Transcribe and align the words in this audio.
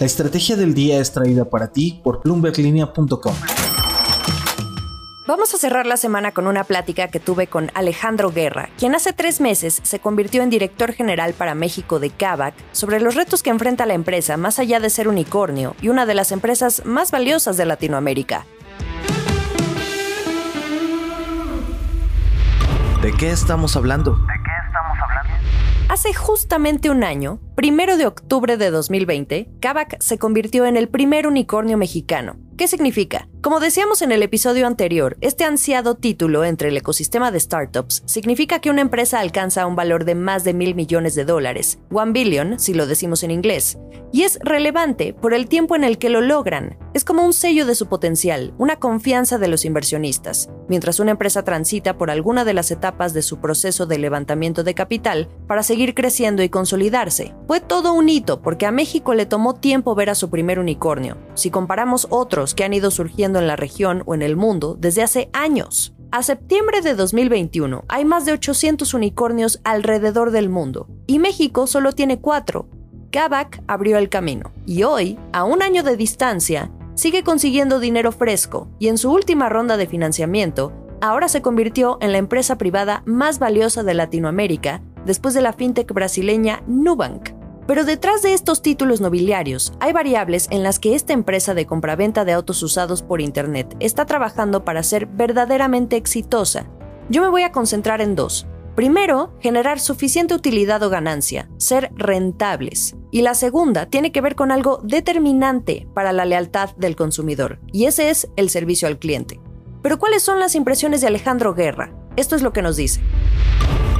La 0.00 0.06
estrategia 0.06 0.56
del 0.56 0.74
día 0.74 0.98
es 0.98 1.12
traída 1.12 1.44
para 1.44 1.70
ti 1.70 2.00
por 2.02 2.20
bloomberglinea.com. 2.24 3.34
Vamos 5.28 5.54
a 5.54 5.56
cerrar 5.56 5.86
la 5.86 5.96
semana 5.96 6.32
con 6.32 6.48
una 6.48 6.64
plática 6.64 7.08
que 7.08 7.20
tuve 7.20 7.46
con 7.46 7.70
Alejandro 7.74 8.30
Guerra, 8.32 8.70
quien 8.76 8.96
hace 8.96 9.12
tres 9.12 9.40
meses 9.40 9.80
se 9.84 10.00
convirtió 10.00 10.42
en 10.42 10.50
director 10.50 10.92
general 10.92 11.32
para 11.32 11.54
México 11.54 12.00
de 12.00 12.10
Kavak, 12.10 12.54
sobre 12.72 12.98
los 13.00 13.14
retos 13.14 13.44
que 13.44 13.50
enfrenta 13.50 13.86
la 13.86 13.94
empresa 13.94 14.36
más 14.36 14.58
allá 14.58 14.80
de 14.80 14.90
ser 14.90 15.06
unicornio 15.06 15.76
y 15.80 15.90
una 15.90 16.06
de 16.06 16.14
las 16.14 16.32
empresas 16.32 16.84
más 16.84 17.12
valiosas 17.12 17.56
de 17.56 17.64
Latinoamérica. 17.64 18.46
¿De 23.00 23.12
qué 23.12 23.30
estamos 23.30 23.76
hablando? 23.76 24.18
Hace 25.88 26.12
justamente 26.12 26.90
un 26.90 27.04
año, 27.04 27.38
primero 27.54 27.96
de 27.96 28.06
octubre 28.06 28.56
de 28.56 28.70
2020, 28.70 29.48
Kavak 29.60 30.00
se 30.00 30.18
convirtió 30.18 30.66
en 30.66 30.76
el 30.76 30.88
primer 30.88 31.26
unicornio 31.26 31.76
mexicano. 31.76 32.36
¿Qué 32.56 32.68
significa? 32.68 33.28
Como 33.40 33.58
decíamos 33.58 34.00
en 34.00 34.12
el 34.12 34.22
episodio 34.22 34.66
anterior, 34.68 35.16
este 35.20 35.44
ansiado 35.44 35.96
título 35.96 36.44
entre 36.44 36.68
el 36.68 36.76
ecosistema 36.76 37.32
de 37.32 37.40
startups 37.40 38.04
significa 38.06 38.60
que 38.60 38.70
una 38.70 38.80
empresa 38.80 39.18
alcanza 39.18 39.66
un 39.66 39.74
valor 39.74 40.04
de 40.04 40.14
más 40.14 40.44
de 40.44 40.54
mil 40.54 40.76
millones 40.76 41.16
de 41.16 41.24
dólares, 41.24 41.80
one 41.90 42.12
billion 42.12 42.60
si 42.60 42.72
lo 42.72 42.86
decimos 42.86 43.24
en 43.24 43.32
inglés, 43.32 43.76
y 44.12 44.22
es 44.22 44.38
relevante 44.40 45.12
por 45.12 45.34
el 45.34 45.48
tiempo 45.48 45.74
en 45.74 45.82
el 45.82 45.98
que 45.98 46.10
lo 46.10 46.20
logran. 46.20 46.78
Es 46.94 47.04
como 47.04 47.24
un 47.24 47.32
sello 47.32 47.66
de 47.66 47.74
su 47.74 47.88
potencial, 47.88 48.54
una 48.58 48.76
confianza 48.76 49.38
de 49.38 49.48
los 49.48 49.64
inversionistas. 49.64 50.48
Mientras 50.68 51.00
una 51.00 51.10
empresa 51.10 51.42
transita 51.42 51.98
por 51.98 52.12
alguna 52.12 52.44
de 52.44 52.54
las 52.54 52.70
etapas 52.70 53.12
de 53.12 53.22
su 53.22 53.40
proceso 53.40 53.86
de 53.86 53.98
levantamiento 53.98 54.62
de 54.62 54.74
capital 54.74 55.28
para 55.48 55.64
seguir 55.64 55.94
creciendo 55.94 56.44
y 56.44 56.48
consolidarse, 56.48 57.34
fue 57.46 57.60
todo 57.60 57.92
un 57.92 58.08
hito 58.08 58.40
porque 58.40 58.66
a 58.66 58.72
México 58.72 59.14
le 59.14 59.26
tomó 59.26 59.54
tiempo 59.54 59.94
ver 59.94 60.10
a 60.10 60.14
su 60.14 60.30
primer 60.30 60.58
unicornio. 60.58 61.16
Si 61.34 61.50
comparamos 61.50 62.06
otros 62.10 62.54
que 62.54 62.64
han 62.64 62.72
ido 62.72 62.90
surgiendo 62.90 63.38
en 63.38 63.46
la 63.46 63.56
región 63.56 64.02
o 64.06 64.14
en 64.14 64.22
el 64.22 64.36
mundo 64.36 64.76
desde 64.78 65.02
hace 65.02 65.30
años. 65.32 65.94
A 66.10 66.22
septiembre 66.22 66.80
de 66.80 66.94
2021 66.94 67.84
hay 67.88 68.04
más 68.04 68.24
de 68.24 68.32
800 68.32 68.94
unicornios 68.94 69.60
alrededor 69.64 70.30
del 70.30 70.48
mundo 70.48 70.88
y 71.06 71.18
México 71.18 71.66
solo 71.66 71.92
tiene 71.92 72.20
cuatro. 72.20 72.68
Kavak 73.10 73.62
abrió 73.66 73.98
el 73.98 74.08
camino 74.08 74.52
y 74.64 74.84
hoy, 74.84 75.18
a 75.32 75.44
un 75.44 75.62
año 75.62 75.82
de 75.82 75.96
distancia, 75.96 76.70
sigue 76.94 77.24
consiguiendo 77.24 77.78
dinero 77.78 78.10
fresco 78.12 78.68
y 78.78 78.88
en 78.88 78.96
su 78.96 79.12
última 79.12 79.48
ronda 79.48 79.76
de 79.76 79.86
financiamiento, 79.86 80.72
ahora 81.00 81.28
se 81.28 81.42
convirtió 81.42 81.98
en 82.00 82.12
la 82.12 82.18
empresa 82.18 82.58
privada 82.58 83.02
más 83.06 83.38
valiosa 83.38 83.82
de 83.82 83.94
Latinoamérica 83.94 84.82
después 85.04 85.34
de 85.34 85.42
la 85.42 85.52
fintech 85.52 85.92
brasileña 85.92 86.62
Nubank. 86.66 87.33
Pero 87.66 87.84
detrás 87.84 88.22
de 88.22 88.34
estos 88.34 88.60
títulos 88.60 89.00
nobiliarios 89.00 89.72
hay 89.80 89.92
variables 89.92 90.48
en 90.50 90.62
las 90.62 90.78
que 90.78 90.94
esta 90.94 91.12
empresa 91.12 91.54
de 91.54 91.66
compraventa 91.66 92.24
de 92.24 92.32
autos 92.32 92.62
usados 92.62 93.02
por 93.02 93.20
Internet 93.20 93.74
está 93.80 94.04
trabajando 94.04 94.64
para 94.64 94.82
ser 94.82 95.06
verdaderamente 95.06 95.96
exitosa. 95.96 96.66
Yo 97.08 97.22
me 97.22 97.28
voy 97.28 97.42
a 97.42 97.52
concentrar 97.52 98.00
en 98.00 98.16
dos. 98.16 98.46
Primero, 98.74 99.32
generar 99.40 99.78
suficiente 99.78 100.34
utilidad 100.34 100.82
o 100.82 100.90
ganancia, 100.90 101.48
ser 101.58 101.92
rentables. 101.94 102.96
Y 103.12 103.22
la 103.22 103.34
segunda 103.34 103.86
tiene 103.86 104.10
que 104.10 104.20
ver 104.20 104.34
con 104.34 104.50
algo 104.50 104.80
determinante 104.82 105.86
para 105.94 106.12
la 106.12 106.24
lealtad 106.24 106.70
del 106.76 106.96
consumidor, 106.96 107.60
y 107.72 107.84
ese 107.84 108.10
es 108.10 108.28
el 108.36 108.50
servicio 108.50 108.88
al 108.88 108.98
cliente. 108.98 109.40
Pero 109.80 109.98
¿cuáles 109.98 110.22
son 110.22 110.40
las 110.40 110.56
impresiones 110.56 111.02
de 111.02 111.06
Alejandro 111.06 111.54
Guerra? 111.54 111.92
Esto 112.16 112.34
es 112.34 112.42
lo 112.42 112.52
que 112.52 112.62
nos 112.62 112.76
dice. 112.76 113.00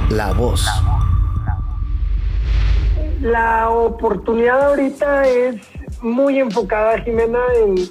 La 0.09 0.33
voz. 0.33 0.67
Oportunidad 3.69 4.65
ahorita 4.65 5.27
es 5.27 5.55
muy 6.01 6.39
enfocada, 6.39 6.99
Jimena, 7.01 7.39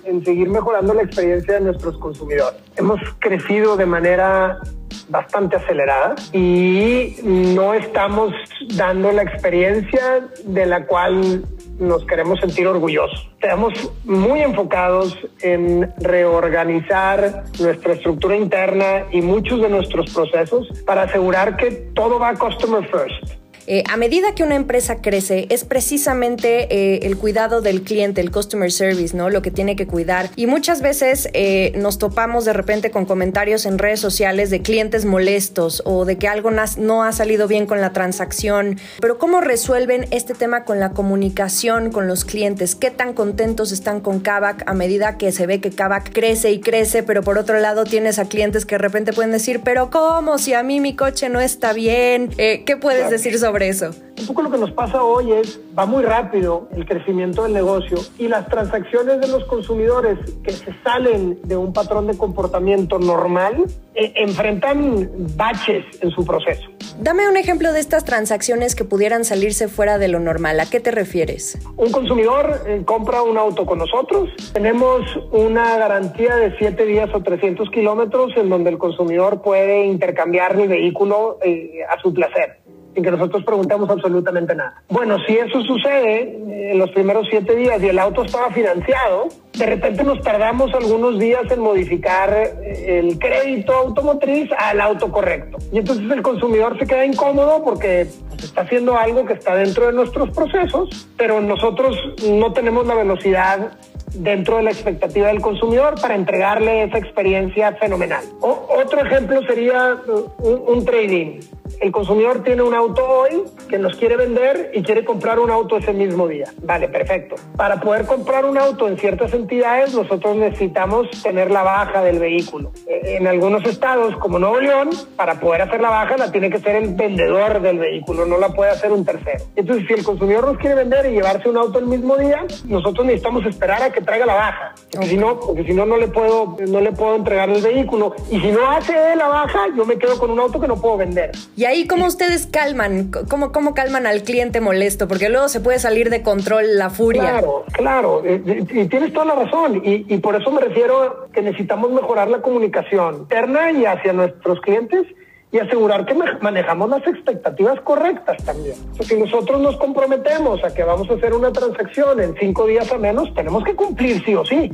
en, 0.04 0.24
seguir 0.24 0.48
mejorando 0.48 0.94
la 0.94 1.02
experiencia 1.02 1.54
de 1.54 1.60
nuestros 1.60 1.98
consumidores. 1.98 2.60
Hemos 2.76 3.00
crecido 3.18 3.76
de 3.76 3.86
manera 3.86 4.60
bastante 5.08 5.56
acelerada 5.56 6.14
y 6.32 7.16
no 7.24 7.74
estamos 7.74 8.32
dando 8.76 9.10
la 9.10 9.22
experiencia 9.22 10.28
de 10.44 10.66
la 10.66 10.86
cual 10.86 11.44
nos 11.78 12.06
queremos 12.06 12.38
sentir 12.38 12.68
orgullosos. 12.68 13.28
Estamos 13.42 13.74
muy 14.04 14.40
enfocados 14.40 15.18
en 15.42 15.92
reorganizar 15.98 17.44
nuestra 17.58 17.94
estructura 17.94 18.36
interna 18.36 19.06
y 19.10 19.20
muchos 19.20 19.60
de 19.60 19.68
nuestros 19.68 20.14
procesos 20.14 20.68
para 20.86 21.02
asegurar 21.02 21.56
que 21.56 21.72
todo 21.94 22.20
va 22.20 22.34
customer 22.34 22.88
first 22.88 23.43
eh, 23.66 23.82
a 23.88 23.96
medida 23.96 24.34
que 24.34 24.42
una 24.42 24.56
empresa 24.56 24.96
crece, 25.00 25.46
es 25.48 25.64
precisamente 25.64 26.68
eh, 26.70 27.06
el 27.06 27.16
cuidado 27.16 27.60
del 27.60 27.82
cliente, 27.82 28.20
el 28.20 28.30
customer 28.30 28.70
service, 28.70 29.16
¿no? 29.16 29.30
Lo 29.30 29.42
que 29.42 29.50
tiene 29.50 29.76
que 29.76 29.86
cuidar. 29.86 30.30
Y 30.36 30.46
muchas 30.46 30.82
veces 30.82 31.28
eh, 31.32 31.72
nos 31.76 31.98
topamos 31.98 32.44
de 32.44 32.52
repente 32.52 32.90
con 32.90 33.06
comentarios 33.06 33.66
en 33.66 33.78
redes 33.78 34.00
sociales 34.00 34.50
de 34.50 34.60
clientes 34.60 35.04
molestos 35.04 35.82
o 35.84 36.04
de 36.04 36.18
que 36.18 36.28
algo 36.28 36.50
no 36.50 37.04
ha 37.04 37.12
salido 37.12 37.48
bien 37.48 37.66
con 37.66 37.80
la 37.80 37.92
transacción. 37.92 38.78
Pero 39.00 39.18
¿cómo 39.18 39.40
resuelven 39.40 40.06
este 40.10 40.34
tema 40.34 40.64
con 40.64 40.80
la 40.80 40.90
comunicación 40.90 41.90
con 41.90 42.06
los 42.06 42.24
clientes? 42.24 42.74
¿Qué 42.74 42.90
tan 42.90 43.14
contentos 43.14 43.72
están 43.72 44.00
con 44.00 44.20
Kavak 44.20 44.62
a 44.66 44.74
medida 44.74 45.16
que 45.16 45.32
se 45.32 45.46
ve 45.46 45.60
que 45.60 45.70
Kavak 45.70 46.12
crece 46.12 46.52
y 46.52 46.60
crece, 46.60 47.02
pero 47.02 47.22
por 47.22 47.38
otro 47.38 47.58
lado 47.60 47.84
tienes 47.84 48.18
a 48.18 48.26
clientes 48.26 48.66
que 48.66 48.74
de 48.74 48.78
repente 48.78 49.12
pueden 49.12 49.32
decir, 49.32 49.62
pero 49.64 49.90
¿cómo? 49.90 50.38
Si 50.38 50.52
a 50.52 50.62
mí 50.62 50.80
mi 50.80 50.94
coche 50.94 51.28
no 51.28 51.40
está 51.40 51.72
bien. 51.72 52.28
¿Qué 52.36 52.76
puedes 52.80 53.10
decir 53.10 53.38
sobre 53.38 53.53
eso. 53.62 53.90
Un 54.18 54.26
poco 54.26 54.42
lo 54.42 54.50
que 54.50 54.58
nos 54.58 54.70
pasa 54.72 55.02
hoy 55.02 55.32
es, 55.32 55.60
va 55.76 55.86
muy 55.86 56.02
rápido 56.02 56.68
el 56.74 56.86
crecimiento 56.86 57.42
del 57.44 57.52
negocio 57.52 57.98
y 58.18 58.28
las 58.28 58.48
transacciones 58.48 59.20
de 59.20 59.28
los 59.28 59.44
consumidores 59.44 60.18
que 60.42 60.52
se 60.52 60.74
salen 60.82 61.38
de 61.44 61.56
un 61.56 61.72
patrón 61.72 62.06
de 62.06 62.16
comportamiento 62.16 62.98
normal 62.98 63.64
eh, 63.94 64.12
enfrentan 64.16 65.08
baches 65.36 65.84
en 66.00 66.10
su 66.10 66.24
proceso. 66.24 66.62
Dame 66.98 67.28
un 67.28 67.36
ejemplo 67.36 67.72
de 67.72 67.80
estas 67.80 68.04
transacciones 68.04 68.74
que 68.74 68.84
pudieran 68.84 69.24
salirse 69.24 69.68
fuera 69.68 69.98
de 69.98 70.08
lo 70.08 70.20
normal. 70.20 70.60
¿A 70.60 70.66
qué 70.66 70.80
te 70.80 70.90
refieres? 70.90 71.58
Un 71.76 71.90
consumidor 71.90 72.62
eh, 72.66 72.82
compra 72.84 73.22
un 73.22 73.36
auto 73.36 73.66
con 73.66 73.78
nosotros. 73.78 74.30
Tenemos 74.52 75.02
una 75.32 75.76
garantía 75.76 76.36
de 76.36 76.56
7 76.56 76.86
días 76.86 77.10
o 77.12 77.22
300 77.22 77.68
kilómetros 77.70 78.32
en 78.36 78.48
donde 78.48 78.70
el 78.70 78.78
consumidor 78.78 79.42
puede 79.42 79.86
intercambiar 79.86 80.56
mi 80.56 80.66
vehículo 80.66 81.38
eh, 81.42 81.80
a 81.88 82.00
su 82.00 82.12
placer 82.14 82.63
sin 82.94 83.02
que 83.02 83.10
nosotros 83.10 83.44
preguntemos 83.44 83.90
absolutamente 83.90 84.54
nada. 84.54 84.82
Bueno, 84.88 85.18
si 85.26 85.36
eso 85.36 85.60
sucede 85.62 86.22
eh, 86.22 86.72
en 86.72 86.78
los 86.78 86.90
primeros 86.90 87.26
siete 87.28 87.54
días 87.56 87.82
y 87.82 87.88
el 87.88 87.98
auto 87.98 88.24
estaba 88.24 88.50
financiado, 88.50 89.28
de 89.52 89.66
repente 89.66 90.04
nos 90.04 90.20
tardamos 90.20 90.72
algunos 90.74 91.18
días 91.18 91.42
en 91.50 91.60
modificar 91.60 92.32
eh, 92.32 93.00
el 93.00 93.18
crédito 93.18 93.72
automotriz 93.72 94.50
al 94.56 94.80
auto 94.80 95.10
correcto. 95.10 95.58
Y 95.72 95.78
entonces 95.78 96.10
el 96.10 96.22
consumidor 96.22 96.78
se 96.78 96.86
queda 96.86 97.04
incómodo 97.04 97.62
porque 97.64 98.06
pues, 98.28 98.44
está 98.44 98.62
haciendo 98.62 98.96
algo 98.96 99.24
que 99.24 99.34
está 99.34 99.54
dentro 99.56 99.86
de 99.86 99.92
nuestros 99.92 100.30
procesos, 100.30 101.08
pero 101.16 101.40
nosotros 101.40 101.96
no 102.28 102.52
tenemos 102.52 102.86
la 102.86 102.94
velocidad 102.94 103.72
dentro 104.14 104.58
de 104.58 104.62
la 104.64 104.70
expectativa 104.70 105.28
del 105.28 105.40
consumidor 105.40 106.00
para 106.00 106.14
entregarle 106.14 106.84
esa 106.84 106.98
experiencia 106.98 107.72
fenomenal. 107.72 108.24
otro 108.40 109.04
ejemplo 109.04 109.42
sería 109.46 109.96
uh, 110.06 110.32
un, 110.38 110.78
un 110.78 110.84
trading 110.84 111.40
el 111.80 111.92
consumidor 111.92 112.42
tiene 112.42 112.62
un 112.62 112.74
auto 112.74 113.06
hoy 113.06 113.44
que 113.68 113.78
nos 113.78 113.96
quiere 113.96 114.16
vender 114.16 114.70
y 114.74 114.82
quiere 114.82 115.04
comprar 115.04 115.38
un 115.38 115.50
auto 115.50 115.76
ese 115.76 115.92
mismo 115.92 116.28
día. 116.28 116.46
Vale, 116.62 116.88
perfecto. 116.88 117.36
Para 117.56 117.80
poder 117.80 118.06
comprar 118.06 118.44
un 118.44 118.58
auto 118.58 118.88
en 118.88 118.98
ciertas 118.98 119.32
entidades, 119.34 119.94
nosotros 119.94 120.36
necesitamos 120.36 121.10
tener 121.22 121.50
la 121.50 121.62
baja 121.62 122.02
del 122.02 122.18
vehículo. 122.18 122.72
Eh, 122.86 123.16
en 123.18 123.26
algunos 123.26 123.64
estados, 123.64 124.16
como 124.16 124.38
Nuevo 124.38 124.60
León, 124.60 124.90
para 125.16 125.40
poder 125.40 125.62
hacer 125.62 125.80
la 125.80 125.90
baja 125.90 126.16
la 126.16 126.30
tiene 126.30 126.50
que 126.50 126.58
ser 126.58 126.76
el 126.76 126.94
vendedor 126.94 127.60
del 127.60 127.78
vehículo, 127.78 128.26
no 128.26 128.38
la 128.38 128.50
puede 128.50 128.70
hacer 128.70 128.92
un 128.92 129.04
tercero. 129.04 129.44
Entonces, 129.56 129.86
si 129.86 129.94
el 129.94 130.04
consumidor 130.04 130.46
nos 130.46 130.58
quiere 130.58 130.74
vender 130.74 131.06
y 131.06 131.10
llevarse 131.10 131.48
un 131.48 131.56
auto 131.56 131.78
el 131.78 131.86
mismo 131.86 132.16
día, 132.16 132.44
nosotros 132.66 133.06
necesitamos 133.06 133.44
esperar 133.46 133.82
a 133.82 133.90
que 133.90 134.00
traiga 134.00 134.26
la 134.26 134.34
baja. 134.34 134.74
Porque 134.90 135.08
si 135.08 135.16
no, 135.16 135.40
porque 135.40 135.64
si 135.64 135.72
no, 135.72 135.86
no 135.86 135.96
le 135.96 136.08
puedo, 136.08 136.56
no 136.68 136.80
le 136.80 136.92
puedo 136.92 137.16
entregar 137.16 137.50
el 137.50 137.62
vehículo. 137.62 138.14
Y 138.30 138.40
si 138.40 138.50
no 138.50 138.70
hace 138.70 138.94
la 139.16 139.28
baja, 139.28 139.66
yo 139.76 139.84
me 139.84 139.98
quedo 139.98 140.18
con 140.18 140.30
un 140.30 140.40
auto 140.40 140.60
que 140.60 140.68
no 140.68 140.76
puedo 140.80 140.96
vender. 140.96 141.32
Ahí, 141.66 141.86
¿cómo 141.86 142.06
ustedes 142.06 142.46
calman? 142.46 143.10
¿Cómo, 143.28 143.52
cómo 143.52 143.74
calman 143.74 144.06
al 144.06 144.22
cliente 144.22 144.60
molesto? 144.60 145.08
Porque 145.08 145.28
luego 145.28 145.48
se 145.48 145.60
puede 145.60 145.78
salir 145.78 146.10
de 146.10 146.22
control 146.22 146.76
la 146.76 146.90
furia. 146.90 147.22
Claro, 147.22 147.64
claro. 147.72 148.22
Y, 148.24 148.86
tienes 148.88 149.12
toda 149.12 149.26
la 149.26 149.34
razón. 149.34 149.82
Y, 149.84 150.12
y 150.12 150.18
por 150.18 150.34
eso 150.34 150.50
me 150.50 150.60
refiero 150.60 151.28
que 151.32 151.42
necesitamos 151.42 151.90
mejorar 151.92 152.28
la 152.28 152.42
comunicación 152.42 153.16
interna 153.20 153.72
y 153.72 153.84
hacia 153.84 154.12
nuestros 154.12 154.60
clientes 154.60 155.06
y 155.54 155.60
asegurar 155.60 156.04
que 156.04 156.14
manejamos 156.40 156.90
las 156.90 157.06
expectativas 157.06 157.80
correctas 157.82 158.42
también. 158.44 158.74
si 159.00 159.14
nosotros 159.16 159.60
nos 159.60 159.76
comprometemos 159.76 160.64
a 160.64 160.74
que 160.74 160.82
vamos 160.82 161.08
a 161.08 161.14
hacer 161.14 161.32
una 161.32 161.52
transacción 161.52 162.20
en 162.20 162.34
cinco 162.40 162.66
días 162.66 162.90
a 162.90 162.98
menos, 162.98 163.32
tenemos 163.36 163.62
que 163.62 163.76
cumplir 163.76 164.20
sí 164.24 164.34
o 164.34 164.44
sí. 164.44 164.72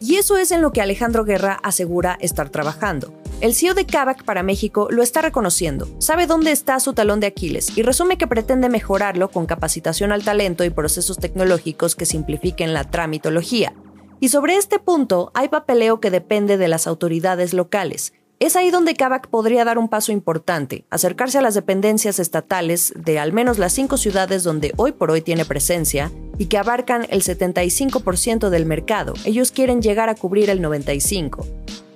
Y 0.00 0.16
eso 0.16 0.36
es 0.36 0.52
en 0.52 0.62
lo 0.62 0.70
que 0.70 0.80
Alejandro 0.80 1.24
Guerra 1.24 1.58
asegura 1.64 2.16
estar 2.20 2.48
trabajando. 2.48 3.12
El 3.40 3.54
CEO 3.54 3.72
de 3.72 3.86
Kavak 3.86 4.24
para 4.24 4.42
México 4.42 4.88
lo 4.90 5.02
está 5.02 5.22
reconociendo, 5.22 5.88
sabe 5.98 6.26
dónde 6.26 6.52
está 6.52 6.78
su 6.78 6.92
talón 6.92 7.20
de 7.20 7.28
Aquiles 7.28 7.76
y 7.76 7.82
resume 7.82 8.18
que 8.18 8.26
pretende 8.26 8.68
mejorarlo 8.68 9.30
con 9.30 9.46
capacitación 9.46 10.12
al 10.12 10.24
talento 10.24 10.62
y 10.64 10.70
procesos 10.70 11.16
tecnológicos 11.16 11.96
que 11.96 12.04
simplifiquen 12.04 12.74
la 12.74 12.84
tramitología. 12.84 13.72
Y 14.20 14.28
sobre 14.28 14.56
este 14.56 14.78
punto 14.78 15.30
hay 15.34 15.48
papeleo 15.48 16.00
que 16.00 16.10
depende 16.10 16.58
de 16.58 16.68
las 16.68 16.86
autoridades 16.86 17.54
locales. 17.54 18.12
Es 18.40 18.56
ahí 18.56 18.70
donde 18.70 18.94
Kavak 18.94 19.28
podría 19.28 19.64
dar 19.64 19.78
un 19.78 19.88
paso 19.88 20.12
importante, 20.12 20.84
acercarse 20.90 21.38
a 21.38 21.42
las 21.42 21.54
dependencias 21.54 22.18
estatales 22.18 22.92
de 22.96 23.18
al 23.18 23.32
menos 23.32 23.58
las 23.58 23.72
cinco 23.72 23.96
ciudades 23.96 24.44
donde 24.44 24.72
hoy 24.76 24.92
por 24.92 25.10
hoy 25.10 25.22
tiene 25.22 25.44
presencia 25.46 26.10
y 26.38 26.46
que 26.46 26.58
abarcan 26.58 27.06
el 27.10 27.22
75% 27.22 28.50
del 28.50 28.66
mercado. 28.66 29.14
Ellos 29.24 29.52
quieren 29.52 29.82
llegar 29.82 30.08
a 30.10 30.14
cubrir 30.14 30.48
el 30.50 30.62
95%. 30.62 31.46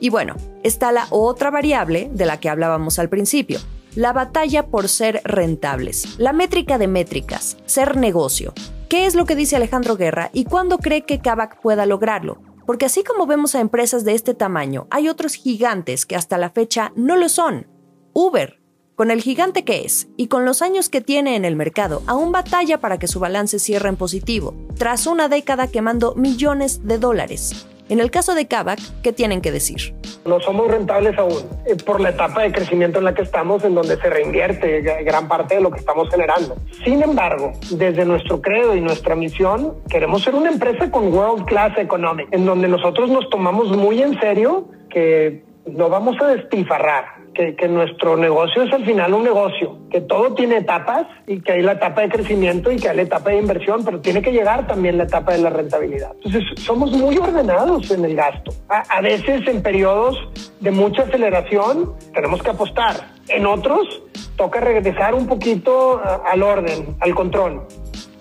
Y 0.04 0.10
bueno, 0.10 0.36
está 0.62 0.92
la 0.92 1.06
otra 1.08 1.50
variable 1.50 2.10
de 2.12 2.26
la 2.26 2.38
que 2.38 2.50
hablábamos 2.50 2.98
al 2.98 3.08
principio, 3.08 3.58
la 3.94 4.12
batalla 4.12 4.66
por 4.66 4.90
ser 4.90 5.22
rentables, 5.24 6.18
la 6.18 6.34
métrica 6.34 6.76
de 6.76 6.88
métricas, 6.88 7.56
ser 7.64 7.96
negocio. 7.96 8.52
¿Qué 8.90 9.06
es 9.06 9.14
lo 9.14 9.24
que 9.24 9.34
dice 9.34 9.56
Alejandro 9.56 9.96
Guerra 9.96 10.28
y 10.34 10.44
cuándo 10.44 10.76
cree 10.76 11.06
que 11.06 11.20
Kavak 11.20 11.58
pueda 11.62 11.86
lograrlo? 11.86 12.42
Porque 12.66 12.84
así 12.84 13.02
como 13.02 13.26
vemos 13.26 13.54
a 13.54 13.60
empresas 13.60 14.04
de 14.04 14.12
este 14.12 14.34
tamaño, 14.34 14.88
hay 14.90 15.08
otros 15.08 15.36
gigantes 15.36 16.04
que 16.04 16.16
hasta 16.16 16.36
la 16.36 16.50
fecha 16.50 16.92
no 16.96 17.16
lo 17.16 17.30
son. 17.30 17.66
Uber, 18.12 18.60
con 18.96 19.10
el 19.10 19.22
gigante 19.22 19.64
que 19.64 19.86
es 19.86 20.08
y 20.18 20.26
con 20.26 20.44
los 20.44 20.60
años 20.60 20.90
que 20.90 21.00
tiene 21.00 21.34
en 21.34 21.46
el 21.46 21.56
mercado, 21.56 22.02
aún 22.06 22.30
batalla 22.30 22.78
para 22.78 22.98
que 22.98 23.08
su 23.08 23.20
balance 23.20 23.58
cierre 23.58 23.88
en 23.88 23.96
positivo, 23.96 24.52
tras 24.76 25.06
una 25.06 25.30
década 25.30 25.68
quemando 25.68 26.14
millones 26.14 26.86
de 26.86 26.98
dólares. 26.98 27.66
En 27.90 28.00
el 28.00 28.10
caso 28.10 28.34
de 28.34 28.46
Kavak, 28.46 28.78
¿qué 29.02 29.12
tienen 29.12 29.42
que 29.42 29.52
decir? 29.52 29.94
No 30.24 30.40
somos 30.40 30.70
rentables 30.70 31.18
aún 31.18 31.34
eh, 31.66 31.76
por 31.84 32.00
la 32.00 32.10
etapa 32.10 32.42
de 32.42 32.50
crecimiento 32.50 32.98
en 32.98 33.04
la 33.04 33.14
que 33.14 33.22
estamos, 33.22 33.62
en 33.62 33.74
donde 33.74 33.96
se 33.96 34.08
reinvierte 34.08 34.80
gran 35.04 35.28
parte 35.28 35.56
de 35.56 35.60
lo 35.60 35.70
que 35.70 35.80
estamos 35.80 36.08
generando. 36.08 36.56
Sin 36.82 37.02
embargo, 37.02 37.52
desde 37.70 38.06
nuestro 38.06 38.40
credo 38.40 38.74
y 38.74 38.80
nuestra 38.80 39.14
misión, 39.14 39.74
queremos 39.90 40.22
ser 40.22 40.34
una 40.34 40.50
empresa 40.50 40.90
con 40.90 41.12
world 41.12 41.44
class 41.44 41.76
economic, 41.76 42.26
en 42.30 42.46
donde 42.46 42.68
nosotros 42.68 43.10
nos 43.10 43.28
tomamos 43.28 43.76
muy 43.76 44.00
en 44.00 44.18
serio 44.18 44.68
que 44.88 45.44
no 45.66 45.90
vamos 45.90 46.16
a 46.22 46.28
despilfarrar, 46.28 47.23
que, 47.34 47.68
nuestro 47.68 48.16
negocio 48.16 48.62
es 48.62 48.72
al 48.72 48.84
final 48.84 49.12
un 49.12 49.24
negocio, 49.24 49.78
que 49.90 50.00
todo 50.00 50.34
tiene 50.34 50.58
etapas 50.58 51.06
y 51.26 51.40
que 51.40 51.52
hay 51.52 51.62
la 51.62 51.72
etapa 51.72 52.02
de 52.02 52.08
crecimiento 52.08 52.70
y 52.70 52.76
que 52.76 52.88
hay 52.88 52.96
la 52.96 53.02
etapa 53.02 53.30
de 53.30 53.38
inversión, 53.38 53.84
pero 53.84 54.00
tiene 54.00 54.22
que 54.22 54.32
llegar 54.32 54.66
también 54.66 54.96
la 54.96 55.04
etapa 55.04 55.32
de 55.32 55.38
la 55.38 55.50
rentabilidad. 55.50 56.12
Entonces, 56.22 56.44
somos 56.62 56.92
muy 56.92 57.18
ordenados 57.18 57.90
en 57.90 58.04
el 58.04 58.14
gasto. 58.14 58.52
A, 58.68 59.00
veces 59.00 59.46
en 59.46 59.62
periodos 59.62 60.16
de 60.60 60.70
mucha 60.70 61.02
aceleración 61.02 61.92
tenemos 62.14 62.42
que 62.42 62.50
apostar. 62.50 62.94
En 63.28 63.46
otros 63.46 64.02
toca 64.36 64.60
regresar 64.60 65.14
un 65.14 65.26
poquito 65.26 66.00
al 66.24 66.42
orden, 66.42 66.96
al 67.00 67.14
control. 67.14 67.66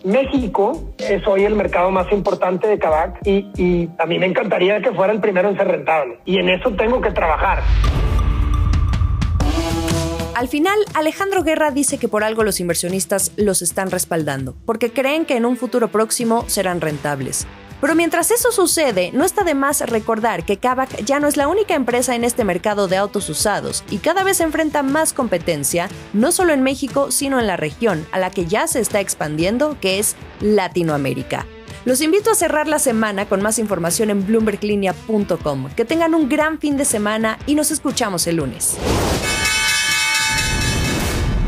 México 0.04 0.94
es 1.00 1.25
hoy 1.25 1.45
el 1.45 1.56
mercado 1.56 1.89
más 1.89 2.12
importante 2.12 2.68
de 2.68 2.80
y, 3.24 3.48
y 3.56 3.89
a 3.98 4.06
mí 4.06 4.19
me 4.19 4.25
encantaría 4.25 4.81
que 4.81 4.92
fuera 4.92 5.13
el 5.13 5.21
primero 5.21 5.48
en 5.50 5.56
ser 5.56 5.68
rentable. 5.68 6.19
Y 6.25 6.39
en 6.39 6.50
eso 6.50 6.71
tengo 6.71 7.00
que 7.00 7.12
trabajar. 7.12 7.63
Al 10.44 10.50
final, 10.50 10.78
Alejandro 10.94 11.42
Guerra 11.42 11.72
dice 11.72 11.98
que 11.98 12.10
por 12.10 12.25
algo 12.25 12.44
los 12.44 12.60
inversionistas 12.60 13.31
los 13.38 13.62
están 13.62 13.90
respaldando, 13.92 14.57
porque 14.66 14.92
creen 14.92 15.24
que 15.24 15.38
en 15.38 15.45
un 15.45 15.56
futuro 15.56 15.88
próximo 15.88 16.44
serán 16.50 16.81
rentables. 16.81 17.48
Pero 17.80 17.95
mientras 17.95 18.30
eso 18.30 18.51
sucede, 18.51 19.12
no 19.13 19.24
está 19.24 19.45
de 19.45 19.54
más 19.54 19.80
recordar 19.90 20.44
que 20.44 20.57
Kavak 20.57 21.06
ya 21.06 21.22
no 21.22 21.30
es 21.30 21.38
la 21.38 21.48
única 21.48 21.75
empresa 21.75 22.13
en 22.13 22.25
este 22.25 22.44
mercado 22.44 22.90
de 22.90 22.98
autos 22.98 23.30
usados 23.30 23.86
y 23.90 24.00
cada 24.00 24.25
vez 24.25 24.42
enfrenta 24.42 24.84
más 24.84 25.13
competencia, 25.13 25.88
no 26.12 26.34
solo 26.34 26.51
en 26.51 26.62
México, 26.62 27.10
sino 27.10 27.39
en 27.39 27.48
la 27.48 27.56
región, 27.56 28.06
a 28.12 28.19
la 28.19 28.30
que 28.30 28.46
ya 28.46 28.68
se 28.68 28.81
está 28.81 29.00
expandiendo, 29.00 29.78
que 29.80 29.98
es 29.98 30.18
Latinoamérica. 30.42 31.46
Los 31.86 32.01
invito 32.01 32.31
a 32.31 32.36
cerrar 32.36 32.68
la 32.68 32.80
semana 32.80 33.30
con 33.30 33.42
más 33.42 33.60
información 33.60 34.10
en 34.10 34.28
bloomberglinea.com. 34.28 35.69
Que 35.74 35.86
tengan 35.86 36.13
un 36.16 36.28
gran 36.28 36.60
fin 36.60 36.75
de 36.75 36.84
semana 36.84 37.39
y 37.46 37.56
nos 37.56 37.72
escuchamos 37.72 38.28
el 38.28 38.36
lunes. 38.36 38.78